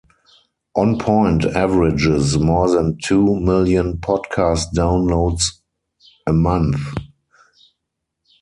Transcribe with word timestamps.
"On 0.75 0.97
Point" 0.97 1.45
averages 1.45 2.35
more 2.35 2.71
than 2.71 2.97
two 3.03 3.35
million 3.39 3.97
podcast 3.99 4.73
downloads 4.73 5.61
a 6.25 6.33
month. 6.33 6.79